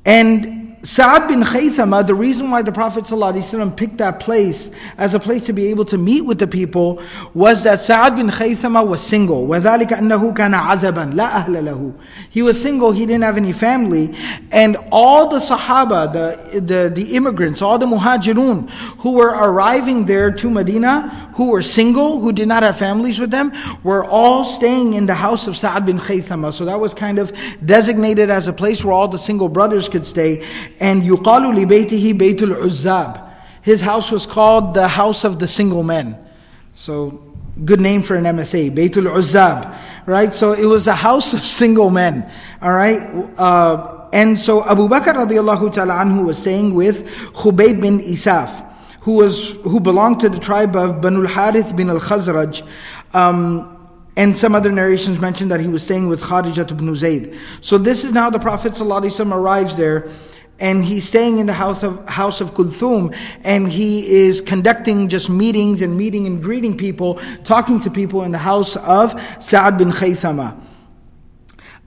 [0.06, 5.19] And Sa'ad bin Khaythama, the reason why the Prophet ﷺ picked that place as a
[5.19, 7.03] place to be able to meet with the people
[7.35, 9.49] was that Sa'ad bin Khaythama was single.
[9.49, 11.99] وَذَلِكَ أَنَّهُ كَانَ عَزَبًا لَا أَهْلَ لَهُ
[12.31, 14.15] He was single, he didn't have any family.
[14.53, 20.31] And all the Sahaba, the, the, the immigrants, all the Muhajirun who were arriving there
[20.31, 24.95] to Medina, who were single, who did not have families with them, were all staying
[24.95, 26.53] in the house of Sa'ad bin Khaythama.
[26.53, 27.33] So that was kind of
[27.65, 30.45] designated as a place where all the single brothers could stay
[30.80, 33.32] and yuqalu li baytihi baytul uzzab.
[33.62, 36.18] His house was called the house of the single men.
[36.74, 37.34] So
[37.66, 40.34] good name for an MSA, Baytul Uzzab, right?
[40.34, 42.30] So it was a house of single men,
[42.62, 43.02] all right?
[43.38, 48.70] Uh, and so Abu Bakr radiallahu ta'ala anhu was staying with Khubayb bin Isaf,
[49.02, 52.68] who was who belonged to the tribe of Banu al-Harith bin al-Khazraj.
[53.14, 53.70] Um,
[54.16, 57.36] and some other narrations mention that he was staying with Kharijah ibn Zayd.
[57.62, 60.08] So this is now the Prophet ﷺ arrives there
[60.60, 65.30] and he's staying in the house of house of Kulthum, and he is conducting just
[65.30, 69.92] meetings and meeting and greeting people, talking to people in the house of Sa'ad bin
[69.92, 70.60] Khaythama.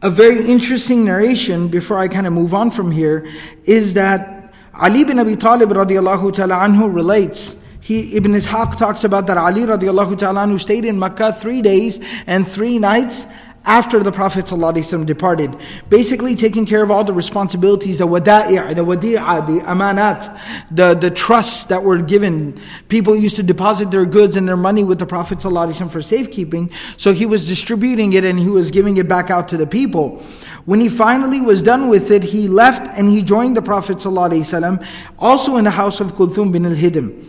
[0.03, 3.27] A very interesting narration before I kind of move on from here
[3.65, 9.29] is that Ali bin Abi Talib radiallahu ta'ala anhu relates he, Ibn Ishaq talks about
[9.29, 13.29] that Ali radiallahu ta'ala anhu stayed in Makkah three days and three nights
[13.66, 15.56] after the Prophet ﷺ departed.
[15.90, 20.36] Basically taking care of all the responsibilities, the wada'i', the wadi'a, the amanat,
[20.72, 22.60] the, the trusts that were given.
[22.90, 26.72] People used to deposit their goods and their money with the Prophet ﷺ for safekeeping.
[26.98, 30.24] So he was distributing it and he was giving it back out to the people.
[30.66, 34.86] When he finally was done with it, he left and he joined the Prophet ﷺ
[35.20, 37.28] also in the house of Kulthum bin al-Hidim.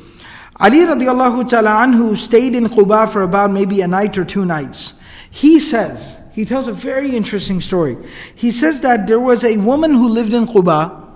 [0.58, 4.94] Ali radiallahu ta'ala anhu stayed in Quba for about maybe a night or two nights.
[5.30, 7.96] He says, he tells a very interesting story.
[8.34, 11.08] He says that there was a woman who lived in Quba.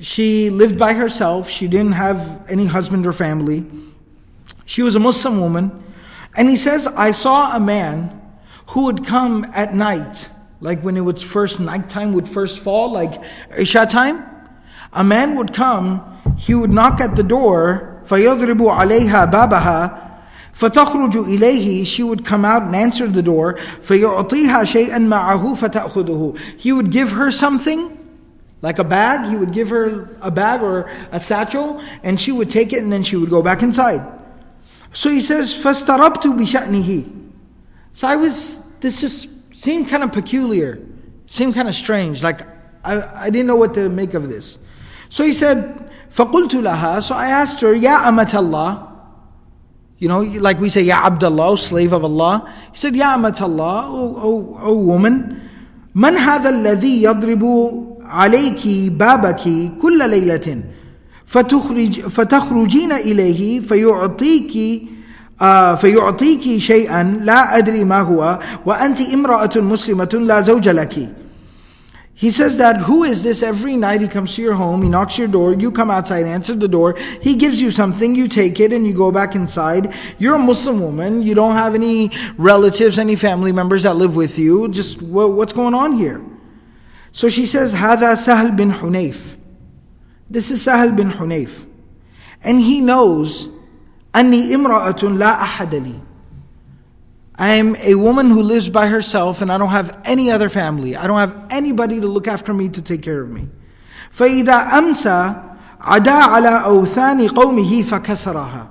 [0.00, 1.48] She lived by herself.
[1.48, 3.64] She didn't have any husband or family.
[4.66, 5.84] She was a Muslim woman.
[6.36, 8.20] And he says, I saw a man
[8.68, 10.30] who would come at night,
[10.60, 13.22] like when it was first nighttime would first fall, like
[13.56, 14.24] Isha time.
[14.92, 16.02] A man would come,
[16.38, 20.04] he would knock at the door, فَيَضْرِبُ عَلَيْهَا بَابَهَا
[20.54, 26.72] فتخرج إليه she would come out and answer the door فيعطيها شيئا معه فتأخذه he
[26.72, 27.98] would give her something
[28.62, 32.50] like a bag he would give her a bag or a satchel and she would
[32.50, 34.00] take it and then she would go back inside
[34.92, 37.04] so he says فاستربت بشأنه
[37.92, 40.78] so I was this just seemed kind of peculiar
[41.26, 42.42] seemed kind of strange like
[42.84, 44.58] I, I didn't know what to make of this
[45.08, 48.87] so he said فقلت لها so I asked her يا أمة الله
[49.98, 52.52] you know, like we say, Ya Abdullah, slave of Allah.
[52.72, 55.40] He said, Ya Amat Allah, O, o, o woman,
[55.94, 57.44] من هذا الذي يضرب
[58.02, 60.62] عليك بابك كل ليلة
[61.26, 64.82] فتخرج فتخرجين إليه فيعطيك
[65.42, 70.94] آه فيعطيك شيئا لا أدري ما هو وأنت امرأة مسلمة لا زوج لك
[72.19, 75.17] he says that who is this every night he comes to your home, he knocks
[75.17, 78.73] your door, you come outside, answer the door, he gives you something, you take it
[78.73, 79.93] and you go back inside.
[80.17, 84.37] You're a Muslim woman, you don't have any relatives, any family members that live with
[84.37, 84.67] you.
[84.67, 86.21] Just what's going on here?
[87.13, 89.37] So she says, Hada Sahal bin Hunayf.
[90.29, 91.65] This is Sahal bin Hunayf.
[92.43, 93.47] And he knows,
[94.13, 96.01] Anni imra'atun la ahadali.
[97.38, 100.94] I am a woman who lives by herself and I don't have any other family.
[100.94, 103.48] I don't have anybody to look after me to take care of me.
[104.12, 105.34] فإذا أمسى
[105.80, 108.68] عدا على أوثان قومه فكسرها.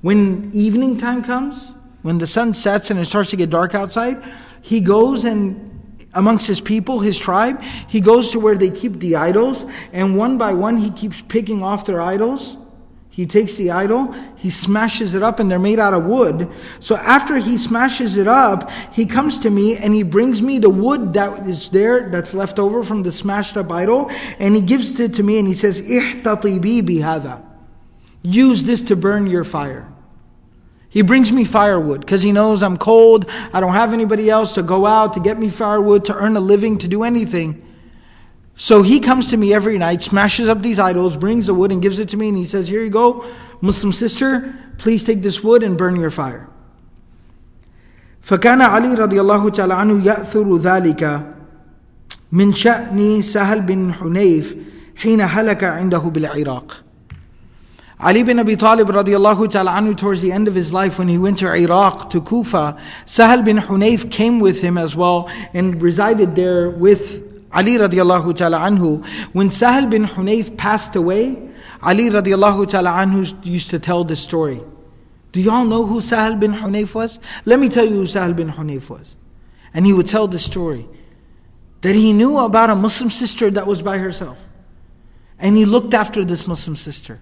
[0.00, 4.22] When evening time comes, when the sun sets and it starts to get dark outside,
[4.62, 5.68] he goes and
[6.14, 10.38] amongst his people, his tribe, he goes to where they keep the idols, and one
[10.38, 12.56] by one he keeps picking off their idols
[13.15, 16.51] he takes the idol, he smashes it up, and they're made out of wood.
[16.81, 20.69] So after he smashes it up, he comes to me and he brings me the
[20.69, 24.99] wood that is there, that's left over from the smashed up idol, and he gives
[24.99, 27.41] it to me and he says, Ihtatibi bihada.
[28.21, 29.89] Use this to burn your fire.
[30.89, 33.29] He brings me firewood because he knows I'm cold.
[33.53, 36.41] I don't have anybody else to go out to get me firewood, to earn a
[36.41, 37.64] living, to do anything.
[38.54, 41.80] So he comes to me every night, smashes up these idols, brings the wood and
[41.80, 43.24] gives it to me, and he says, Here you go,
[43.62, 46.46] Muslim sister, please take this wood and burn your fire.
[48.22, 51.34] فكان علي رضي الله تعالى عنه يأثر ذلك
[52.32, 54.56] من شأن سهل بن حنيف
[54.96, 56.82] حين هلك عنده بالعراق.
[58.02, 61.18] Ali bin Abi Talib radiallahu ta'ala anhu towards the end of his life when he
[61.18, 66.34] went to Iraq, to Kufa, Sahal bin Hunayf came with him as well and resided
[66.34, 71.41] there with Ali radiallahu ta'ala anhu, when Sahal bin Hunayf passed away,
[71.81, 74.61] Ali radiallahu ta'ala anhu used to tell this story.
[75.31, 77.19] Do y'all know who Sahal bin Hunayf was?
[77.45, 79.15] Let me tell you who Sahal bin Hunayf was.
[79.73, 80.85] And he would tell the story
[81.81, 84.37] that he knew about a Muslim sister that was by herself.
[85.39, 87.21] And he looked after this Muslim sister.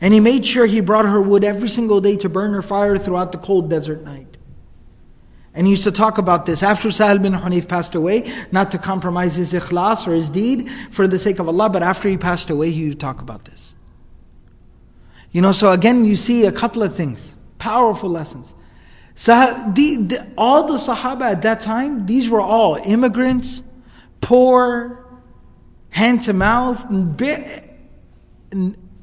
[0.00, 2.98] And he made sure he brought her wood every single day to burn her fire
[2.98, 4.33] throughout the cold desert night.
[5.54, 9.36] And he used to talk about this after Sahal bin passed away, not to compromise
[9.36, 12.72] his ikhlas or his deed for the sake of Allah, but after he passed away,
[12.72, 13.74] he would talk about this.
[15.30, 18.54] You know, so again, you see a couple of things, powerful lessons.
[19.14, 23.62] Sah- the, the, all the Sahaba at that time, these were all immigrants,
[24.20, 25.04] poor,
[25.90, 26.84] hand to mouth,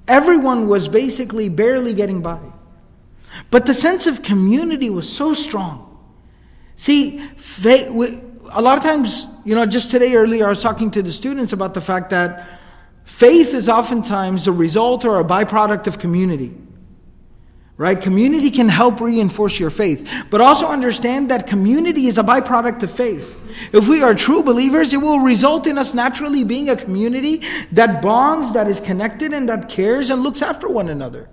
[0.07, 2.39] everyone was basically barely getting by.
[3.49, 5.90] But the sense of community was so strong.
[6.81, 7.89] See, faith,
[8.53, 11.53] a lot of times, you know, just today earlier, I was talking to the students
[11.53, 12.49] about the fact that
[13.03, 16.57] faith is oftentimes a result or a byproduct of community.
[17.77, 18.01] Right?
[18.01, 20.11] Community can help reinforce your faith.
[20.31, 23.37] But also understand that community is a byproduct of faith.
[23.71, 28.01] If we are true believers, it will result in us naturally being a community that
[28.01, 31.29] bonds, that is connected, and that cares and looks after one another.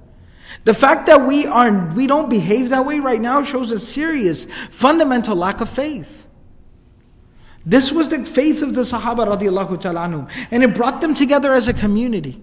[0.65, 4.45] The fact that we are we don't behave that way right now shows a serious
[4.71, 6.27] fundamental lack of faith.
[7.65, 11.69] This was the faith of the Sahaba radiallahu ta'ala and it brought them together as
[11.69, 12.41] a community.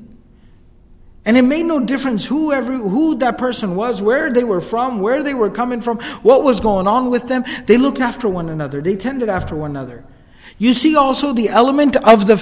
[1.26, 5.00] And it made no difference who every, who that person was, where they were from,
[5.02, 7.44] where they were coming from, what was going on with them.
[7.66, 8.80] They looked after one another.
[8.80, 10.06] They tended after one another.
[10.58, 12.36] You see also the element of the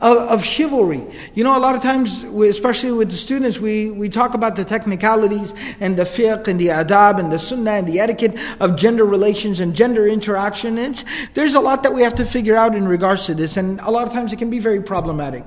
[0.00, 1.04] of, of, chivalry.
[1.34, 4.64] You know, a lot of times, especially with the students, we, we talk about the
[4.64, 9.04] technicalities and the fiqh and the adab and the sunnah and the etiquette of gender
[9.04, 10.78] relations and gender interaction.
[10.78, 11.04] It's,
[11.34, 13.90] there's a lot that we have to figure out in regards to this, and a
[13.90, 15.44] lot of times it can be very problematic.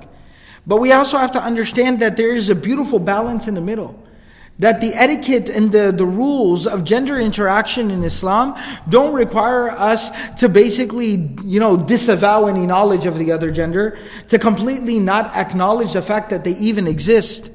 [0.64, 4.00] But we also have to understand that there is a beautiful balance in the middle
[4.58, 8.54] that the etiquette and the, the rules of gender interaction in Islam
[8.88, 13.98] don't require us to basically, you know, disavow any knowledge of the other gender,
[14.28, 17.50] to completely not acknowledge the fact that they even exist.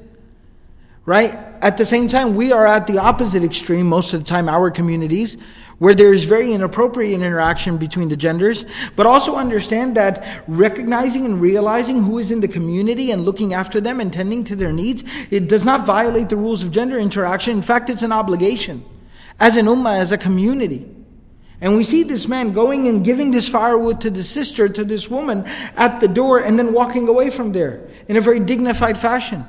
[1.06, 1.32] Right?
[1.62, 4.70] At the same time, we are at the opposite extreme most of the time, our
[4.70, 5.38] communities,
[5.78, 8.66] where there is very inappropriate interaction between the genders,
[8.96, 13.80] but also understand that recognizing and realizing who is in the community and looking after
[13.80, 17.56] them and tending to their needs, it does not violate the rules of gender interaction.
[17.56, 18.84] In fact, it's an obligation
[19.38, 20.86] as an ummah, as a community.
[21.60, 25.08] And we see this man going and giving this firewood to the sister, to this
[25.08, 25.44] woman
[25.76, 29.44] at the door, and then walking away from there in a very dignified fashion.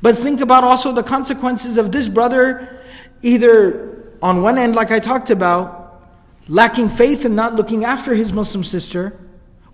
[0.00, 2.82] But think about also the consequences of this brother
[3.22, 6.02] either on one end, like I talked about,
[6.48, 9.18] lacking faith and not looking after his Muslim sister,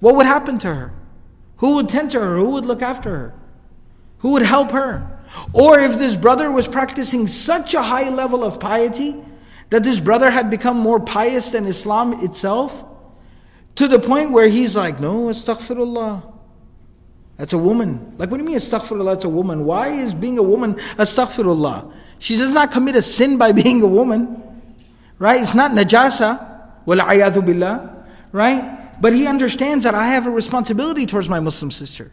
[0.01, 0.93] what would happen to her?
[1.59, 2.37] Who would tend to her?
[2.37, 3.35] Who would look after her?
[4.19, 5.21] Who would help her?
[5.53, 9.17] Or if this brother was practicing such a high level of piety
[9.71, 12.85] that this brother had become more pious than Islam itself,
[13.77, 16.33] to the point where he's like, no, astaghfirullah.
[17.37, 18.15] That's a woman.
[18.19, 19.17] Like, what do you mean astaghfirullah?
[19.17, 19.65] It's a woman.
[19.65, 21.93] Why is being a woman astaghfirullah?
[22.25, 24.43] She does not commit a sin by being a woman,
[25.19, 25.43] right?
[25.43, 28.99] It's not najasa, billah, right?
[28.99, 32.13] But he understands that I have a responsibility towards my Muslim sister.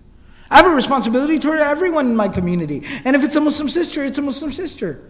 [0.50, 2.84] I have a responsibility toward everyone in my community.
[3.06, 5.02] And if it's a Muslim sister, it's a Muslim sister.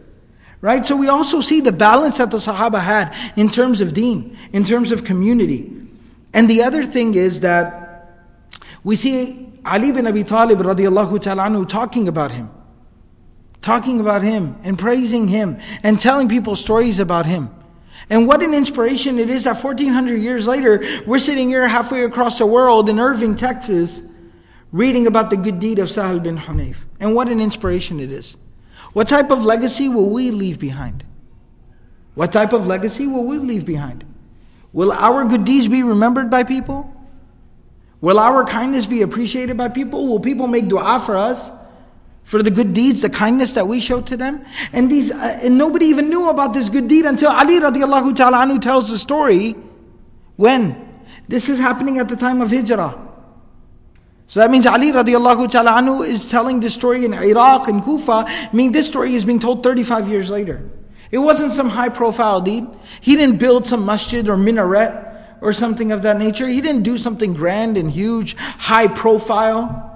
[0.61, 0.85] Right?
[0.85, 4.63] So we also see the balance that the Sahaba had in terms of deen, in
[4.63, 5.75] terms of community.
[6.31, 8.29] And the other thing is that
[8.83, 12.51] we see Ali bin Abi Talib radiallahu ta'ala talking about him
[13.61, 17.49] talking about him and praising him and telling people stories about him.
[18.09, 22.39] And what an inspiration it is that 1400 years later, we're sitting here halfway across
[22.39, 24.01] the world in Irving, Texas,
[24.71, 26.77] reading about the good deed of Sahal bin Hunayf.
[26.99, 28.37] And what an inspiration it is.
[28.93, 31.05] What type of legacy will we leave behind?
[32.15, 34.03] What type of legacy will we leave behind?
[34.73, 36.93] Will our good deeds be remembered by people?
[38.01, 40.07] Will our kindness be appreciated by people?
[40.07, 41.51] Will people make dua for us?
[42.23, 44.45] For the good deeds, the kindness that we showed to them.
[44.71, 48.37] And these, uh, and nobody even knew about this good deed until Ali radiallahu ta'ala
[48.45, 49.55] anhu tells the story.
[50.37, 50.87] When?
[51.27, 53.09] This is happening at the time of Hijrah.
[54.27, 58.23] So that means Ali radiallahu ta'ala anhu is telling this story in Iraq and Kufa.
[58.27, 60.69] I mean, this story is being told 35 years later.
[61.11, 62.65] It wasn't some high profile deed.
[63.01, 64.93] He didn't build some masjid or minaret
[65.41, 66.47] or something of that nature.
[66.47, 69.90] He didn't do something grand and huge, high profile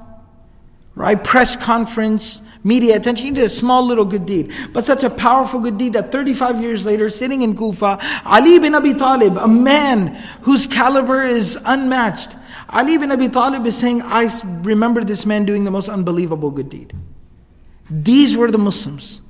[0.95, 1.21] right?
[1.21, 3.25] Press conference, media attention.
[3.27, 6.61] He did a small little good deed, but such a powerful good deed that 35
[6.61, 12.35] years later, sitting in Kufa, Ali bin Abi Talib, a man whose caliber is unmatched,
[12.69, 14.29] Ali bin Abi Talib is saying, I
[14.63, 16.93] remember this man doing the most unbelievable good deed.
[17.89, 19.21] These were the Muslims.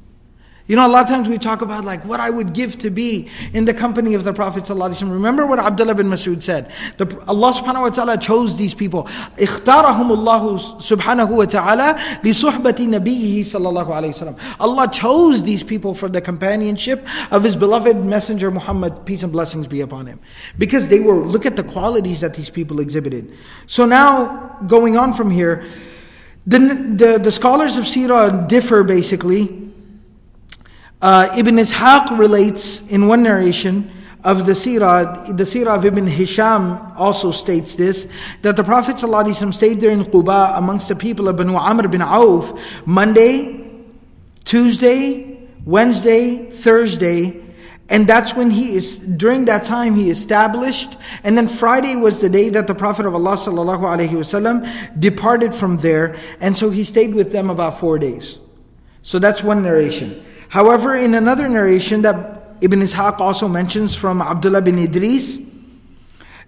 [0.70, 2.90] You know, a lot of times we talk about like what I would give to
[2.90, 6.70] be in the company of the Prophet Remember what Abdullah bin Masud said.
[6.96, 9.08] The, Allah subhanahu wa ta'ala chose these people.
[9.36, 14.36] اختارهم الله سبحانه وتعالى لصحبة نبيه صلى الله عليه وسلم.
[14.60, 19.66] Allah chose these people for the companionship of His beloved Messenger Muhammad, peace and blessings
[19.66, 20.20] be upon him.
[20.56, 23.36] Because they were, look at the qualities that these people exhibited.
[23.66, 25.64] So now, going on from here,
[26.46, 29.66] the, the, the scholars of Sirah differ basically
[31.01, 33.91] uh, Ibn Ishaq relates in one narration
[34.25, 38.07] of the Sirah, the Sirah of Ibn Hisham also states this,
[38.41, 42.01] that the Prophet ﷺ stayed there in Quba amongst the people of Banu Amr bin
[42.01, 43.69] Auf Monday,
[44.43, 47.43] Tuesday, Wednesday, Thursday,
[47.87, 52.29] and that's when he is, during that time he established, and then Friday was the
[52.29, 57.31] day that the Prophet of Allah ﷺ departed from there, and so he stayed with
[57.31, 58.39] them about four days.
[59.03, 60.25] So that's one narration.
[60.54, 65.40] However, in another narration that Ibn Ishaq also mentions from Abdullah bin Idris,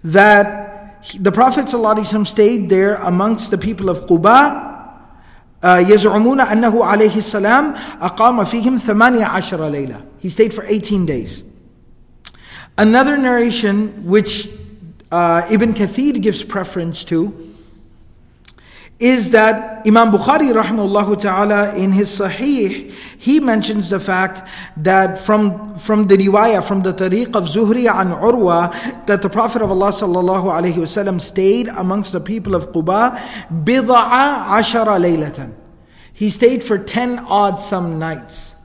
[0.03, 4.71] that the Prophet ﷺ stayed there amongst the people of Quba.
[5.63, 10.01] يزعمون أنه عليه السلام أقام فيهم ثمانية عشر ليلة.
[10.19, 11.43] He stayed for 18 days.
[12.77, 14.49] Another narration which
[15.11, 17.46] uh, Ibn Kathir gives preference to
[18.98, 25.78] is that Imam Bukhari rahimahullah ta'ala in his Sahih, he mentions the fact that from,
[25.78, 29.90] from the riwayah, from the tariq of Zuhri an Urwa, that the Prophet of Allah
[29.90, 33.16] sallallahu alayhi wasallam stayed amongst the people of Quba
[33.64, 35.54] bid'a ashara laylatan.
[36.12, 38.56] He stayed for 10 odd some nights.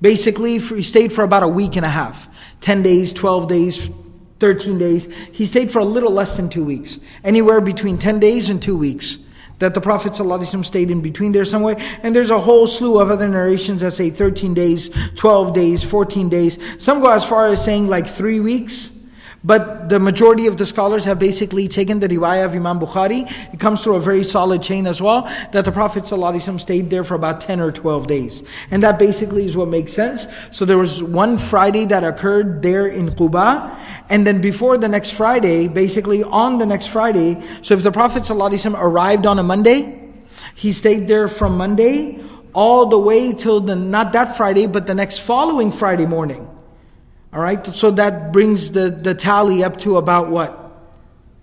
[0.00, 2.26] Basically, he stayed for about a week and a half.
[2.60, 3.88] 10 days, 12 days,
[4.40, 5.14] 13 days.
[5.30, 6.98] He stayed for a little less than two weeks.
[7.22, 9.18] Anywhere between 10 days and two weeks
[9.58, 11.76] that the Prophet ﷺ stayed in between there somewhere.
[12.02, 16.28] And there's a whole slew of other narrations that say 13 days, 12 days, 14
[16.28, 16.58] days.
[16.82, 18.90] Some go as far as saying like three weeks.
[19.46, 23.30] But the majority of the scholars have basically taken the riwayah of Imam Bukhari.
[23.54, 25.22] It comes through a very solid chain as well,
[25.52, 28.42] that the Prophet ﷺ stayed there for about 10 or 12 days.
[28.72, 30.26] And that basically is what makes sense.
[30.50, 33.72] So there was one Friday that occurred there in Quba,
[34.10, 38.24] and then before the next Friday, basically on the next Friday, so if the Prophet
[38.24, 40.10] ﷺ arrived on a Monday,
[40.56, 42.18] he stayed there from Monday
[42.52, 46.50] all the way till the, not that Friday, but the next following Friday morning.
[47.36, 50.65] All right, so that brings the, the tally up to about what?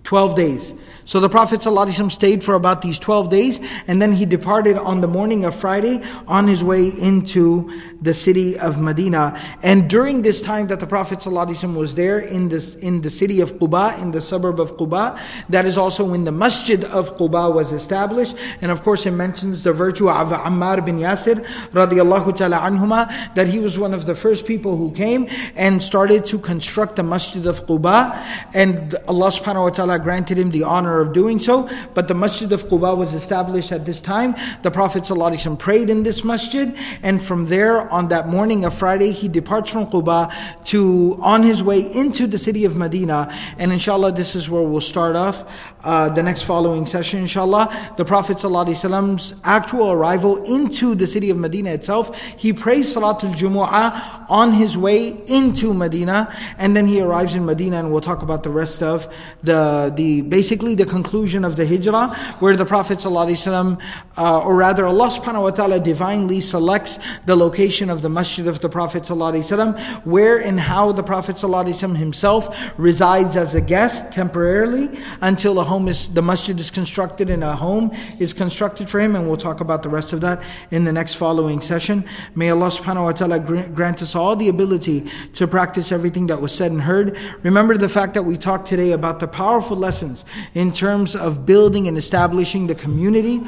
[0.03, 0.73] 12 days.
[1.05, 5.01] So the Prophet ﷺ stayed for about these 12 days and then he departed on
[5.01, 7.69] the morning of Friday on his way into
[8.01, 9.39] the city of Medina.
[9.61, 13.41] And during this time that the Prophet ﷺ was there in, this, in the city
[13.41, 17.53] of Quba, in the suburb of Quba, that is also when the masjid of Quba
[17.53, 18.37] was established.
[18.61, 23.47] And of course it mentions the virtue of Ammar bin Yasir radiallahu ta'ala anhuma, that
[23.47, 27.45] he was one of the first people who came and started to construct the masjid
[27.45, 28.13] of Quba.
[28.53, 31.69] And Allah subhanahu wa ta'ala granted him the honor of doing so.
[31.93, 34.35] But the Masjid of Quba was established at this time.
[34.61, 39.11] The Prophet ﷺ prayed in this masjid, and from there, on that morning of Friday,
[39.11, 40.33] he departs from Quba
[40.65, 43.33] to on his way into the city of Medina.
[43.57, 45.45] And inshallah, this is where we'll start off
[45.83, 47.19] uh, the next following session.
[47.19, 53.33] Inshallah, the Prophet ﷺ's actual arrival into the city of Medina itself, he prays Salatul
[53.33, 58.21] Jumu'ah on his way into Medina, and then he arrives in Medina, and we'll talk
[58.21, 62.98] about the rest of the the basically the conclusion of the hijrah, where the Prophet
[62.98, 63.80] ﷺ,
[64.16, 68.60] uh, or rather Allah subhanahu wa ta'ala divinely selects the location of the masjid of
[68.60, 74.98] the Prophet ﷺ, where and how the Prophet ﷺ himself resides as a guest temporarily
[75.20, 79.16] until a home is, the masjid is constructed and a home is constructed for him,
[79.16, 82.04] and we'll talk about the rest of that in the next following session.
[82.34, 83.38] May Allah subhanahu wa ta'ala
[83.70, 87.16] grant us all the ability to practice everything that was said and heard.
[87.42, 91.87] Remember the fact that we talked today about the powerful lessons in terms of building
[91.87, 93.41] and establishing the community.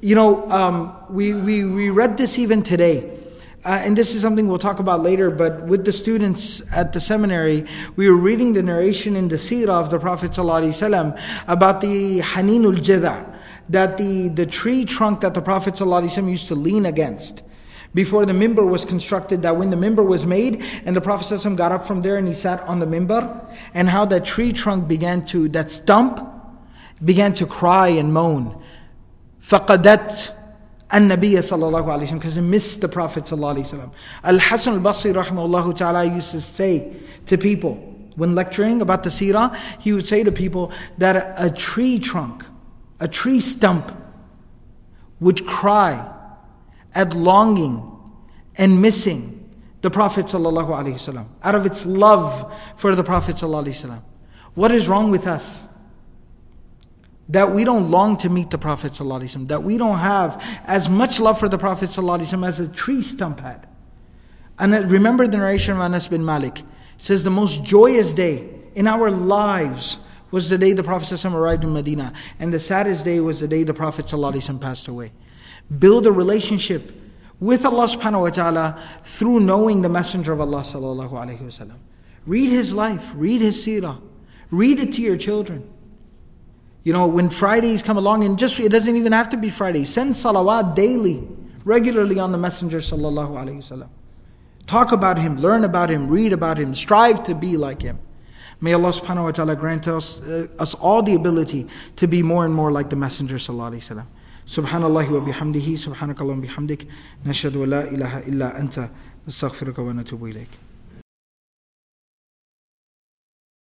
[0.00, 3.18] You know, um, we, we, we read this even today.
[3.64, 6.98] Uh, and this is something we'll talk about later, but with the students at the
[6.98, 7.64] seminary,
[7.94, 12.78] we were reading the narration in the seerah of the Prophet ﷺ about the Haninul
[12.78, 13.24] Jada,
[13.68, 17.44] that the, the tree trunk that the Prophet ﷺ used to lean against
[17.93, 21.55] before the mimbar was constructed, that when the mimbar was made and the Prophet ﷺ
[21.55, 24.87] got up from there and he sat on the mimbar, and how that tree trunk
[24.87, 26.19] began to, that stump,
[27.03, 28.61] began to cry and moan.
[29.41, 30.33] فَقَدَتْ
[30.91, 33.91] النبي صلى الله عليه وسلم because he missed the Prophet صلى الله عليه وسلم.
[34.23, 36.93] Al-Hasan al-Basri rahimahullah ta'ala used to say
[37.25, 37.75] to people
[38.15, 42.43] when lecturing about the seerah, he would say to people that a tree trunk,
[42.99, 43.91] a tree stump
[45.19, 46.13] would cry
[46.93, 47.91] at longing
[48.57, 49.33] and missing
[49.81, 54.01] the Prophet ﷺ, out of its love for the Prophet ﷺ.
[54.55, 55.67] What is wrong with us?
[57.29, 61.19] that we don't long to meet the Prophet ﷺ, that we don't have as much
[61.19, 63.67] love for the Prophet ﷺ as a tree stump had.
[64.57, 66.59] And remember the narration of Anas bin Malik.
[66.59, 66.65] It
[66.97, 69.99] says the most joyous day in our lives
[70.31, 72.13] was the day the Prophet ﷺ arrived in Medina.
[72.39, 75.11] And the saddest day was the day the Prophet ﷺ passed away.
[75.78, 76.92] Build a relationship
[77.40, 81.78] with Allah subhanahu wa ta'ala through knowing the Messenger of Allah sallallahu alayhi wasallam.
[82.26, 84.00] Read his life, read his seerah,
[84.50, 85.68] read it to your children.
[86.84, 89.84] You know, when Fridays come along, and just it doesn't even have to be Friday.
[89.84, 91.26] Send salawat daily,
[91.64, 93.88] regularly on the Messenger sallallahu alaihi wasallam.
[94.66, 97.98] Talk about him, learn about him, read about him, strive to be like him.
[98.60, 101.66] May Allah subhanahu wa ta'ala grant us, uh, us all the ability
[101.96, 104.06] to be more and more like the Messenger sallallahu alaihi wasallam.
[104.46, 106.86] سبحان الله وبحمده سبحانك اللهم وبحمدك
[107.26, 108.88] نشهد أن لا إله إلا أنت
[109.28, 110.48] نستغفرك ونتوب إليك